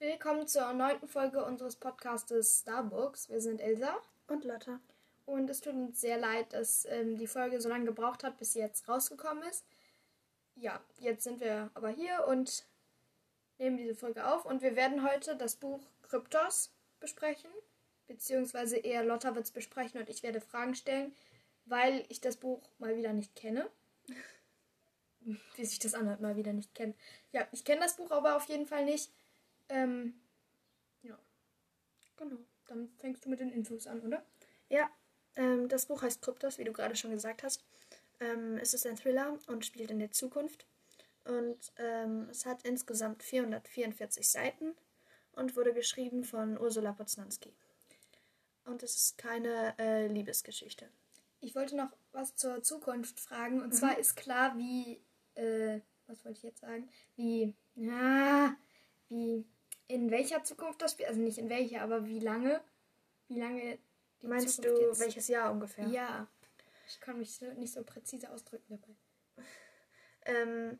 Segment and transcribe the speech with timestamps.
[0.00, 3.30] Willkommen zur neunten Folge unseres Podcastes Starbooks.
[3.30, 3.96] Wir sind Elsa
[4.28, 4.78] und Lotta.
[5.26, 8.52] Und es tut uns sehr leid, dass ähm, die Folge so lange gebraucht hat, bis
[8.52, 9.64] sie jetzt rausgekommen ist.
[10.54, 12.64] Ja, jetzt sind wir aber hier und
[13.58, 14.44] nehmen diese Folge auf.
[14.44, 16.70] Und wir werden heute das Buch Kryptos
[17.00, 17.50] besprechen.
[18.06, 21.12] Beziehungsweise eher Lotta wird es besprechen und ich werde Fragen stellen,
[21.64, 23.68] weil ich das Buch mal wieder nicht kenne.
[25.56, 26.94] Wie sich das anhört, mal wieder nicht kennen.
[27.32, 29.10] Ja, ich kenne das Buch aber auf jeden Fall nicht.
[29.68, 30.14] Ähm,
[31.02, 31.18] ja,
[32.16, 32.38] genau.
[32.66, 34.24] Dann fängst du mit den Infos an, oder?
[34.68, 34.90] Ja,
[35.36, 37.64] ähm, das Buch heißt Kryptos, wie du gerade schon gesagt hast.
[38.20, 40.66] Ähm, es ist ein Thriller und spielt in der Zukunft.
[41.24, 44.74] Und ähm, es hat insgesamt 444 Seiten
[45.32, 47.54] und wurde geschrieben von Ursula Poznanski.
[48.64, 50.88] Und es ist keine äh, Liebesgeschichte.
[51.40, 53.62] Ich wollte noch was zur Zukunft fragen.
[53.62, 53.72] Und mhm.
[53.72, 55.00] zwar ist klar, wie,
[55.34, 56.88] äh, was wollte ich jetzt sagen?
[57.16, 58.56] Wie, ja,
[59.08, 59.46] wie,
[59.88, 61.08] in welcher Zukunft das spielt.
[61.08, 62.60] Also nicht in welcher, aber wie lange,
[63.28, 63.78] wie lange
[64.22, 65.86] die Meinst Zukunft du, jetzt, welches Jahr ungefähr?
[65.88, 66.28] Ja.
[66.86, 69.46] Ich kann mich nicht so präzise ausdrücken dabei.
[70.24, 70.78] Ähm,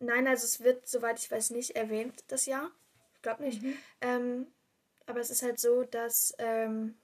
[0.00, 2.70] nein, also es wird, soweit ich weiß, nicht erwähnt, das Jahr.
[3.14, 3.62] Ich glaube nicht.
[3.62, 3.76] Mhm.
[4.00, 4.46] Ähm,
[5.06, 6.96] aber es ist halt so, dass ähm,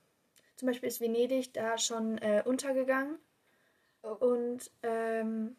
[0.57, 3.19] zum Beispiel ist Venedig da schon äh, untergegangen.
[4.03, 4.11] Oh.
[4.11, 5.57] Und ähm,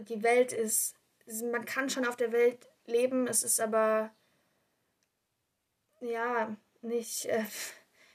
[0.00, 0.94] die Welt ist,
[1.50, 4.10] man kann schon auf der Welt leben, es ist aber
[6.00, 7.44] ja nicht, äh,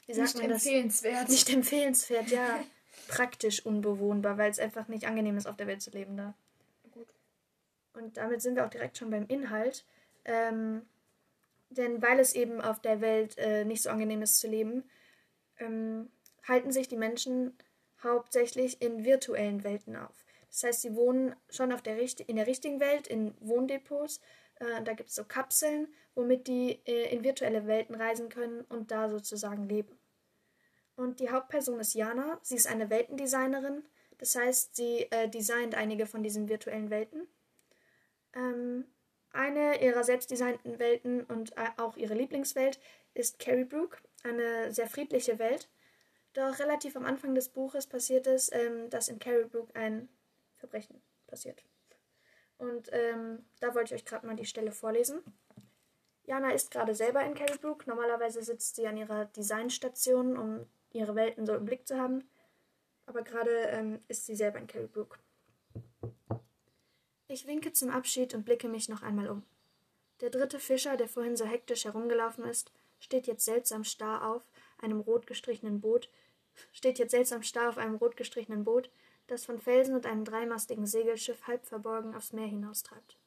[0.05, 0.65] wie sagt nicht man das?
[0.65, 1.29] empfehlenswert.
[1.29, 2.63] Nicht empfehlenswert, ja.
[3.07, 6.33] Praktisch unbewohnbar, weil es einfach nicht angenehm ist, auf der Welt zu leben da.
[6.91, 7.13] Gut.
[7.93, 9.85] Und damit sind wir auch direkt schon beim Inhalt.
[10.23, 10.87] Ähm,
[11.69, 14.89] denn weil es eben auf der Welt äh, nicht so angenehm ist zu leben,
[15.59, 16.09] ähm,
[16.47, 17.57] halten sich die Menschen
[18.01, 20.24] hauptsächlich in virtuellen Welten auf.
[20.55, 24.21] Das heißt, sie wohnen schon auf der, in der richtigen Welt, in Wohndepots.
[24.61, 28.89] Äh, da gibt es so Kapseln, womit die äh, in virtuelle Welten reisen können und
[28.89, 29.99] da sozusagen leben.
[30.95, 32.39] Und die Hauptperson ist Jana.
[32.41, 33.83] Sie ist eine Weltendesignerin.
[34.17, 37.27] Das heißt, sie äh, designt einige von diesen virtuellen Welten.
[38.33, 38.85] Ähm,
[39.31, 42.79] eine ihrer selbstdesignten Welten und äh, auch ihre Lieblingswelt
[43.13, 45.67] ist Carrybrook, eine sehr friedliche Welt.
[46.31, 50.07] Doch relativ am Anfang des Buches passiert es, ähm, dass in Carrybrook ein
[50.65, 51.63] Verbrechen passiert.
[52.57, 55.21] Und ähm, da wollte ich euch gerade mal die Stelle vorlesen.
[56.25, 57.85] Jana ist gerade selber in Carrybrook.
[57.85, 62.27] Normalerweise sitzt sie an ihrer Designstation, um ihre Welten so im Blick zu haben.
[63.05, 65.19] Aber gerade ähm, ist sie selber in Carrybrook.
[67.27, 69.43] Ich winke zum Abschied und blicke mich noch einmal um.
[70.21, 74.43] Der dritte Fischer, der vorhin so hektisch herumgelaufen ist, steht jetzt seltsam starr auf
[74.77, 76.09] einem rot gestrichenen Boot,
[76.71, 78.89] steht jetzt seltsam starr auf einem rot gestrichenen Boot,
[79.27, 83.17] das von Felsen und einem dreimastigen Segelschiff halb verborgen aufs Meer hinaustreibt.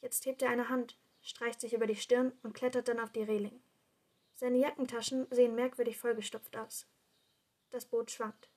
[0.00, 3.22] Jetzt hebt er eine Hand, streicht sich über die Stirn und klettert dann auf die
[3.22, 3.60] Reling.
[4.34, 6.86] Seine Jackentaschen sehen merkwürdig vollgestopft aus.
[7.70, 8.48] Das Boot schwankt.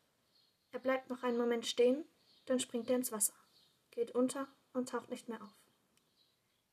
[0.72, 2.06] Er bleibt noch einen Moment stehen,
[2.46, 3.34] dann springt er ins Wasser
[3.98, 5.56] geht unter und taucht nicht mehr auf.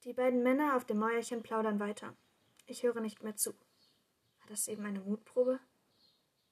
[0.05, 2.15] Die beiden Männer auf dem Mäuerchen plaudern weiter.
[2.67, 3.53] Ich höre nicht mehr zu.
[3.53, 5.59] War das eben eine Mutprobe?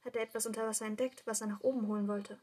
[0.02, 2.40] Hat er etwas unter Wasser entdeckt, was er nach oben holen wollte?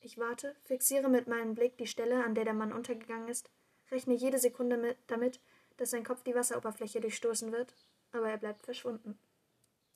[0.00, 3.50] Ich warte, fixiere mit meinem Blick die Stelle, an der der Mann untergegangen ist,
[3.90, 5.40] rechne jede Sekunde mit, damit,
[5.76, 7.74] dass sein Kopf die Wasseroberfläche durchstoßen wird,
[8.12, 9.18] aber er bleibt verschwunden.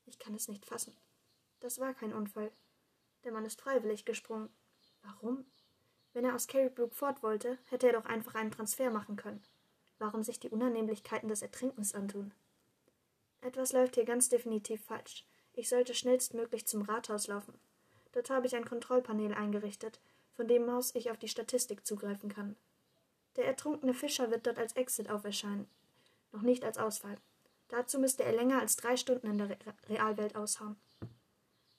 [0.07, 0.97] Ich kann es nicht fassen.
[1.61, 2.51] Das war kein Unfall.
[3.25, 4.49] Der Mann ist freiwillig gesprungen.
[5.03, 5.45] Warum?
[6.13, 9.43] Wenn er aus Carrybrook fort wollte, hätte er doch einfach einen Transfer machen können.
[9.99, 12.35] Warum sich die Unannehmlichkeiten des Ertrinkens antun?
[13.41, 15.27] Etwas läuft hier ganz definitiv falsch.
[15.55, 17.59] Ich sollte schnellstmöglich zum Rathaus laufen.
[18.13, 20.01] Dort habe ich ein Kontrollpanel eingerichtet,
[20.33, 22.57] von dem aus ich auf die Statistik zugreifen kann.
[23.37, 25.67] Der ertrunkene Fischer wird dort als Exit auferscheinen,
[26.33, 27.17] noch nicht als Ausfall.
[27.69, 29.57] Dazu müsste er länger als drei Stunden in der Re
[29.89, 30.77] Realwelt aushauen.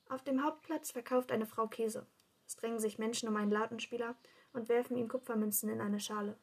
[0.09, 2.07] Auf dem Hauptplatz verkauft eine Frau Käse.
[2.47, 4.15] Es drängen sich Menschen um einen Lautenspieler
[4.53, 6.37] und werfen ihm Kupfermünzen in eine Schale.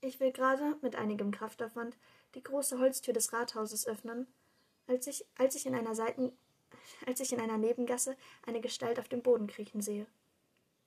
[0.00, 1.96] Ich will gerade, mit einigem Kraftaufwand,
[2.34, 4.26] die große Holztür des Rathauses öffnen,
[4.86, 6.32] als ich, als ich in einer Seiten,
[7.06, 8.16] als ich in einer Nebengasse
[8.46, 10.06] eine Gestalt auf dem Boden kriechen sehe.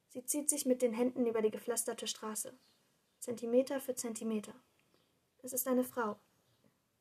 [0.10, 2.54] Sie zieht sich mit den Händen über die gepflasterte Straße.
[3.20, 4.54] Zentimeter für Zentimeter.
[5.44, 6.18] Es ist eine Frau.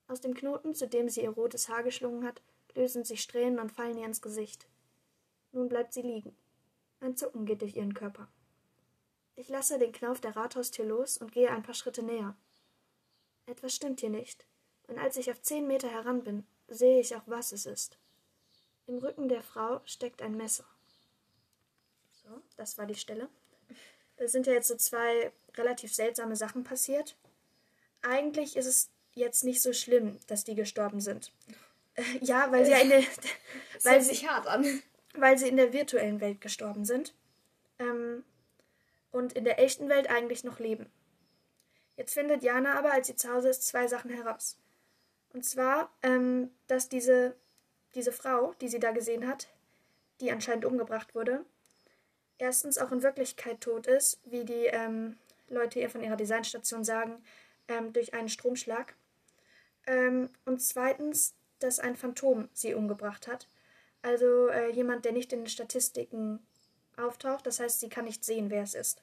[0.09, 2.43] Aus dem Knoten, zu dem sie ihr rotes Haar geschlungen hat,
[2.75, 4.67] lösen sich Strähnen und fallen ihr ins Gesicht.
[5.53, 6.37] Nun bleibt sie liegen.
[7.01, 8.29] Ein Zucken geht durch ihren Körper.
[9.37, 12.37] Ich lasse den Knauf der Rathaustür los und gehe ein paar Schritte näher.
[13.47, 14.45] Etwas stimmt hier nicht,
[14.89, 17.99] und als ich auf zehn Meter heran bin, sehe ich auch, was es ist.
[18.89, 20.65] Im Rücken der Frau steckt ein Messer.
[22.11, 23.29] So, das war die Stelle.
[24.17, 27.15] Da sind ja jetzt so zwei relativ seltsame Sachen passiert.
[28.01, 31.33] Eigentlich ist es jetzt nicht so schlimm, dass die gestorben sind.
[31.95, 33.03] Äh, ja, weil sie ja in der,
[33.83, 34.65] weil sie, sich hart an.
[35.15, 37.15] weil sie in der virtuellen Welt gestorben sind.
[37.79, 38.25] Ähm,
[39.11, 40.91] und in der echten Welt eigentlich noch leben.
[41.97, 44.57] Jetzt findet Jana aber, als sie zu Hause ist, zwei Sachen heraus.
[45.35, 47.37] Und zwar, ähm, dass diese,
[47.95, 49.49] diese Frau, die sie da gesehen hat,
[50.21, 51.45] die anscheinend umgebracht wurde,
[52.39, 55.19] erstens auch in Wirklichkeit tot ist, wie die ähm,
[55.49, 57.23] Leute ihr von ihrer Designstation sagen,
[57.69, 58.95] ähm, durch einen Stromschlag.
[59.87, 63.49] Ähm, und zweitens, dass ein Phantom sie umgebracht hat.
[64.03, 66.41] Also äh, jemand, der nicht in den Statistiken
[66.97, 67.47] auftaucht.
[67.47, 69.03] Das heißt, sie kann nicht sehen, wer es ist.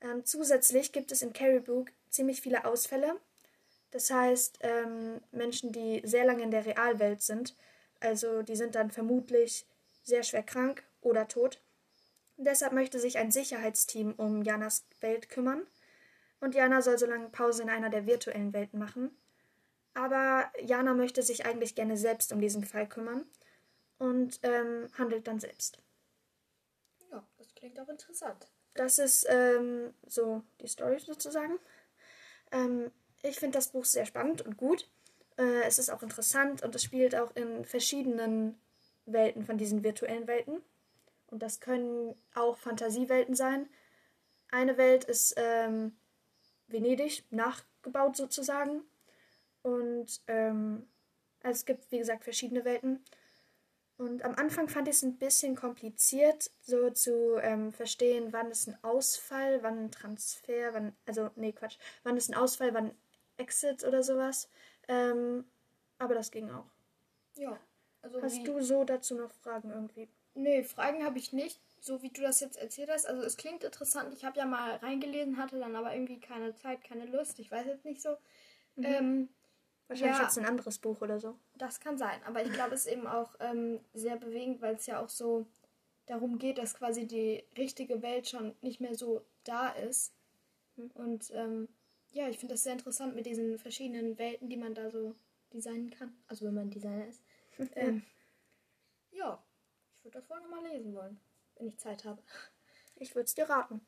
[0.00, 3.16] Ähm, zusätzlich gibt es in Caribou ziemlich viele Ausfälle.
[3.92, 7.54] Das heißt, ähm, Menschen, die sehr lange in der Realwelt sind,
[8.00, 9.66] also die sind dann vermutlich
[10.02, 11.60] sehr schwer krank oder tot.
[12.36, 15.66] Deshalb möchte sich ein Sicherheitsteam um Janas Welt kümmern.
[16.40, 19.16] Und Jana soll so lange Pause in einer der virtuellen Welten machen.
[19.94, 23.26] Aber Jana möchte sich eigentlich gerne selbst um diesen Fall kümmern
[23.98, 25.78] und ähm, handelt dann selbst.
[27.12, 28.48] Ja, das klingt auch interessant.
[28.74, 31.58] Das ist ähm, so die Story sozusagen.
[32.50, 32.90] Ähm,
[33.22, 34.88] ich finde das Buch sehr spannend und gut.
[35.38, 38.58] Äh, es ist auch interessant und es spielt auch in verschiedenen
[39.06, 40.62] Welten von diesen virtuellen Welten.
[41.28, 43.68] Und das können auch Fantasiewelten sein.
[44.50, 45.96] Eine Welt ist ähm,
[46.66, 48.82] Venedig nachgebaut sozusagen.
[49.62, 50.86] Und ähm,
[51.42, 53.02] also es gibt, wie gesagt, verschiedene Welten.
[53.96, 58.66] Und am Anfang fand ich es ein bisschen kompliziert, so zu ähm, verstehen, wann ist
[58.66, 62.90] ein Ausfall, wann ein Transfer, wann, also, nee, Quatsch, wann ist ein Ausfall, wann
[63.42, 64.48] Exit oder sowas.
[64.88, 65.44] Ähm,
[65.98, 66.70] aber das ging auch.
[67.36, 67.58] Ja.
[68.02, 70.08] Also Hast du so dazu noch Fragen irgendwie?
[70.34, 73.06] Nee, Fragen habe ich nicht, so wie du das jetzt erzählt hast.
[73.06, 74.12] Also es klingt interessant.
[74.14, 77.38] Ich habe ja mal reingelesen, hatte dann aber irgendwie keine Zeit, keine Lust.
[77.38, 78.16] Ich weiß jetzt nicht so.
[78.76, 78.84] Mhm.
[78.84, 79.28] Ähm,
[79.88, 81.36] Wahrscheinlich ja, jetzt ein anderes Buch oder so.
[81.54, 84.86] Das kann sein, aber ich glaube, es ist eben auch ähm, sehr bewegend, weil es
[84.86, 85.46] ja auch so
[86.06, 90.14] darum geht, dass quasi die richtige Welt schon nicht mehr so da ist.
[90.76, 90.90] Mhm.
[90.94, 91.68] Und ähm,
[92.12, 95.14] ja, ich finde das sehr interessant mit diesen verschiedenen Welten, die man da so
[95.52, 96.16] designen kann.
[96.28, 97.22] Also wenn man Designer ist.
[97.74, 98.02] ähm,
[99.10, 99.42] ja,
[99.96, 101.20] ich würde das wohl nochmal lesen wollen,
[101.56, 102.22] wenn ich Zeit habe.
[102.96, 103.80] Ich würde es dir raten.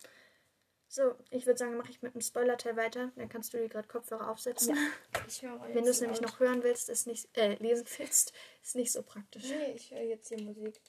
[0.88, 3.10] So, ich würde sagen, mache ich mit dem Spoiler-Teil weiter.
[3.16, 4.76] Dann kannst du dir gerade Kopfhörer aufsetzen.
[4.76, 8.32] Ja, ich höre Wenn du es nämlich noch hören willst, ist nicht, äh, lesen willst,
[8.62, 9.44] ist nicht so praktisch.
[9.44, 10.80] Nee, ich höre jetzt hier Musik.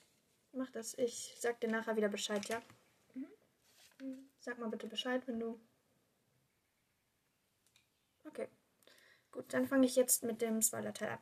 [0.52, 0.98] Mach das.
[0.98, 2.62] Ich sag dir nachher wieder Bescheid, ja?
[4.00, 4.30] Mhm.
[4.40, 5.60] Sag mal bitte Bescheid, wenn du.
[8.28, 8.48] Okay.
[9.32, 11.20] Gut, dann fange ich jetzt mit dem Spoiler-Teil an.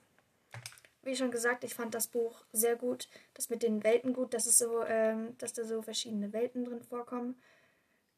[1.02, 3.10] Wie schon gesagt, ich fand das Buch sehr gut.
[3.34, 6.82] Das mit den Welten gut, dass es so, ähm, dass da so verschiedene Welten drin
[6.82, 7.42] vorkommen.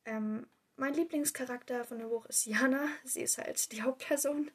[0.06, 0.46] Ähm,
[0.76, 2.88] mein Lieblingscharakter von dem Buch ist Jana.
[3.04, 4.52] Sie ist halt die Hauptperson.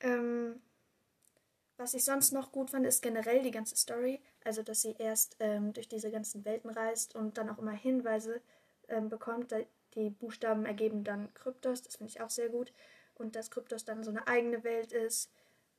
[0.00, 0.60] Ähm,
[1.76, 4.20] was ich sonst noch gut fand, ist generell die ganze Story.
[4.44, 8.42] Also, dass sie erst ähm, durch diese ganzen Welten reist und dann auch immer Hinweise
[8.88, 9.54] ähm, bekommt.
[9.94, 12.72] Die Buchstaben ergeben dann Kryptos, das finde ich auch sehr gut.
[13.14, 15.30] Und dass Kryptos dann so eine eigene Welt ist.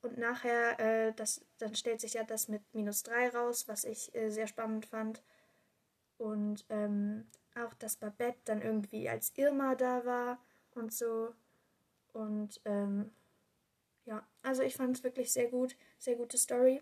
[0.01, 4.13] Und nachher, äh, das, dann stellt sich ja das mit minus 3 raus, was ich
[4.15, 5.21] äh, sehr spannend fand.
[6.17, 10.39] Und ähm, auch, dass Babette dann irgendwie als Irma da war
[10.75, 11.33] und so.
[12.13, 13.11] Und ähm,
[14.05, 16.81] ja, also ich fand es wirklich sehr gut, sehr gute Story.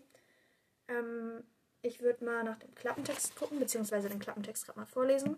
[0.88, 1.42] Ähm,
[1.82, 5.36] ich würde mal nach dem Klappentext gucken, beziehungsweise den Klappentext gerade mal vorlesen.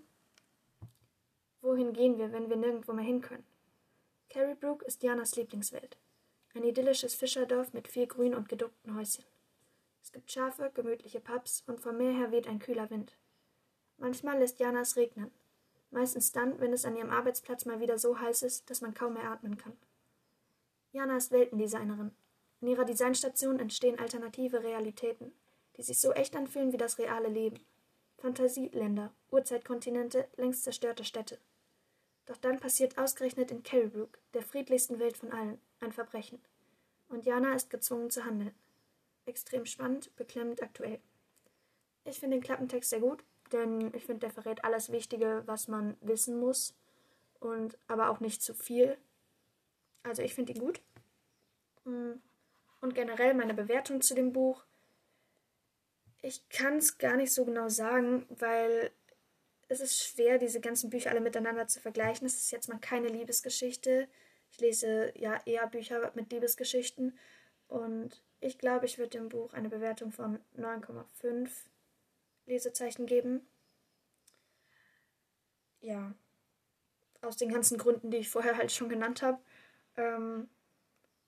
[1.61, 3.45] Wohin gehen wir, wenn wir nirgendwo mehr hin können?
[4.29, 5.97] Carrybrook ist Dianas Lieblingswelt.
[6.55, 9.25] Ein idyllisches Fischerdorf mit viel Grün und geduckten Häuschen.
[10.03, 13.17] Es gibt Schafe, gemütliche Pubs und vom Meer her weht ein kühler Wind.
[13.99, 15.31] Manchmal lässt Jana es regnen.
[15.91, 19.15] Meistens dann, wenn es an ihrem Arbeitsplatz mal wieder so heiß ist, dass man kaum
[19.15, 19.77] mehr atmen kann.
[20.93, 22.11] Jana ist Weltendesignerin.
[22.61, 25.33] In ihrer Designstation entstehen alternative Realitäten,
[25.77, 27.61] die sich so echt anfühlen wie das reale Leben.
[28.19, 31.39] Fantasieländer, Urzeitkontinente, längst zerstörte Städte.
[32.27, 36.41] Doch dann passiert ausgerechnet in Carrybrook, der friedlichsten Welt von allen, ein Verbrechen.
[37.09, 38.55] Und Jana ist gezwungen zu handeln.
[39.27, 41.01] Extrem spannend, beklemmend aktuell.
[42.05, 45.97] Ich finde den Klappentext sehr gut denn ich finde, der verrät alles Wichtige, was man
[46.01, 46.75] wissen muss
[47.41, 48.97] und aber auch nicht zu viel.
[50.03, 50.81] Also ich finde ihn gut.
[51.85, 52.13] Mm.
[52.81, 54.65] Und generell meine Bewertung zu dem Buch.
[56.23, 58.91] Ich kann es gar nicht so genau sagen, weil
[59.69, 62.27] es ist schwer, diese ganzen Bücher alle miteinander zu vergleichen.
[62.27, 64.09] Es ist jetzt mal keine Liebesgeschichte.
[64.51, 67.19] Ich lese ja eher Bücher mit Liebesgeschichten.
[67.69, 71.51] Und ich glaube, ich würde dem Buch eine Bewertung von 9,5
[72.47, 73.47] Lesezeichen geben.
[75.81, 76.15] Ja,
[77.23, 79.41] aus den ganzen Gründen, die ich vorher halt schon genannt habe.
[79.97, 80.49] Ähm,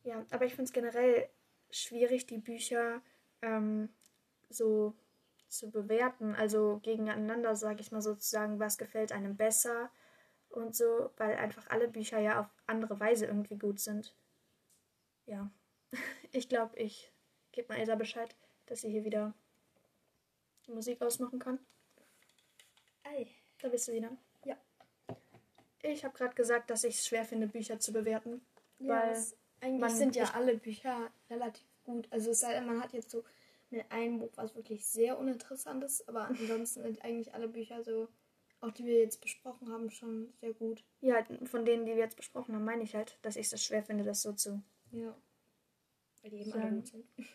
[0.04, 1.28] Ja, aber ich finde es generell
[1.70, 3.02] schwierig, die Bücher
[3.42, 3.90] ähm,
[4.50, 4.94] so
[5.48, 9.90] zu bewerten, also gegeneinander, sage ich mal sozusagen, was gefällt einem besser
[10.50, 14.14] und so, weil einfach alle Bücher ja auf andere Weise irgendwie gut sind.
[15.26, 15.50] Ja,
[16.32, 17.12] ich glaube, ich
[17.52, 18.34] gebe mal Elsa Bescheid,
[18.66, 19.34] dass sie hier wieder
[20.66, 21.58] die Musik ausmachen kann.
[23.04, 23.26] Ei,
[23.60, 24.10] da bist du wieder.
[24.44, 24.56] Ja.
[25.82, 28.44] Ich habe gerade gesagt, dass ich es schwer finde, Bücher zu bewerten.
[28.78, 32.06] Ja, weil es, eigentlich man- sind ja alle Bücher relativ gut.
[32.10, 33.24] Also es sei denn, man hat jetzt so
[33.70, 38.08] mit einem Buch was wirklich sehr uninteressant ist, aber ansonsten sind eigentlich alle Bücher so,
[38.60, 40.84] auch die wir jetzt besprochen haben, schon sehr gut.
[41.00, 43.82] Ja, von denen, die wir jetzt besprochen haben, meine ich halt, dass ich es schwer
[43.82, 44.62] finde, das so zu.
[44.90, 45.16] Ja.
[46.22, 47.06] Weil die eben alle gut sind.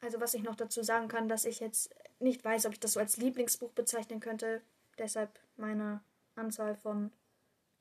[0.00, 2.92] Also, was ich noch dazu sagen kann, dass ich jetzt nicht weiß, ob ich das
[2.92, 4.62] so als Lieblingsbuch bezeichnen könnte.
[4.98, 6.02] Deshalb meine
[6.34, 7.10] Anzahl von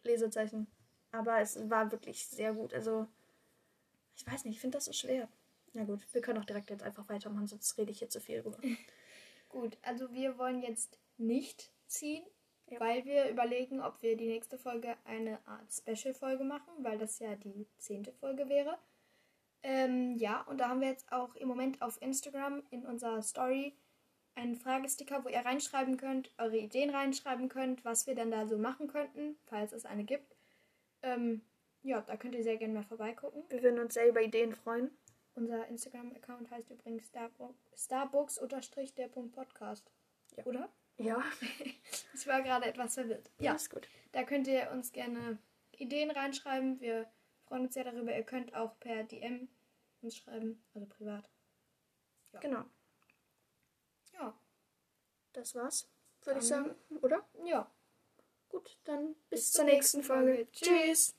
[0.02, 0.68] Lesezeichen.
[1.12, 2.74] Aber es war wirklich sehr gut.
[2.74, 3.08] Also,
[4.16, 5.28] ich weiß nicht, ich finde das so schwer.
[5.76, 8.42] Na gut, wir können auch direkt jetzt einfach weitermachen, sonst rede ich hier zu viel
[8.42, 8.58] drüber.
[9.50, 12.24] Gut, also wir wollen jetzt nicht ziehen,
[12.70, 12.80] Ja.
[12.80, 17.36] weil wir überlegen, ob wir die nächste Folge eine Art Special-Folge machen, weil das ja
[17.36, 18.78] die zehnte Folge wäre.
[19.64, 23.74] Ähm, ja, und da haben wir jetzt auch im Moment auf Instagram in unserer Story
[24.36, 28.58] einen Fragesticker, wo ihr reinschreiben könnt, eure Ideen reinschreiben könnt, was wir denn da so
[28.58, 30.36] machen könnten, falls es eine gibt.
[31.02, 31.42] Ähm,
[31.84, 33.44] ja, da könnt ihr sehr gerne mal vorbeigucken.
[33.50, 34.92] Wir würden uns sehr über Ideen freuen.
[35.36, 39.92] Unser Instagram-Account heißt übrigens Starbu- Starbucks-der.podcast.
[40.38, 40.46] Ja.
[40.46, 40.70] Oder?
[40.98, 41.22] Ja,
[42.14, 43.30] Ich war gerade etwas verwirrt.
[43.40, 43.88] ja, Ja, ist gut.
[44.14, 45.38] da könnt ihr uns gerne
[45.74, 46.80] Ideen reinschreiben.
[46.80, 47.12] Wir
[47.48, 48.16] freuen uns sehr darüber.
[48.16, 49.50] Ihr könnt auch per DM
[50.02, 51.30] uns schreiben, also privat.
[52.32, 52.40] Ja.
[52.40, 52.64] Genau,
[54.14, 54.34] Ja,
[55.34, 55.90] das war's,
[56.24, 57.28] würde ich sagen, oder?
[57.46, 57.70] ja.
[58.50, 60.48] Gut, dann bis, Bis zur nächsten Folge.
[60.52, 61.16] Tschüss.